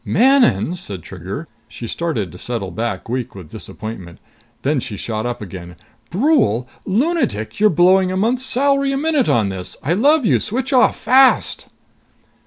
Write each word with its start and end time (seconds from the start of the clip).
"Manon!" 0.03 0.73
said 0.73 1.03
Trigger. 1.03 1.47
She 1.67 1.85
started 1.85 2.31
to 2.31 2.39
settle 2.39 2.71
back, 2.71 3.07
weak 3.07 3.35
with 3.35 3.51
disappointment. 3.51 4.17
Then 4.63 4.79
she 4.79 4.97
shot 4.97 5.27
up 5.27 5.43
again. 5.43 5.75
"Brule! 6.09 6.67
Lunatic! 6.87 7.59
You're 7.59 7.69
blowing 7.69 8.11
a 8.11 8.17
month's 8.17 8.41
salary 8.43 8.91
a 8.91 8.97
minute 8.97 9.29
on 9.29 9.49
this! 9.49 9.77
I 9.83 9.93
love 9.93 10.25
you! 10.25 10.39
Switch 10.39 10.73
off, 10.73 10.97
fast!" 11.01 11.67